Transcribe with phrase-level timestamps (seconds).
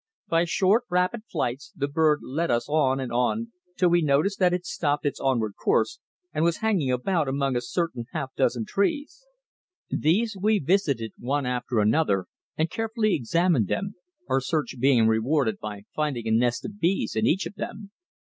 [0.29, 4.51] By short rapid flights the bird led us on and on till we noticed that
[4.51, 5.99] it stopped its onward course
[6.33, 9.27] and was hanging about among a certain half dozen trees.
[9.91, 12.25] These we visited one after another
[12.57, 13.93] and carefully examined them,
[14.27, 17.91] our search being rewarded by finding a nest of bees in each of them.